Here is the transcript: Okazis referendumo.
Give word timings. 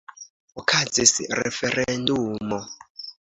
Okazis 0.61 1.11
referendumo. 1.41 2.61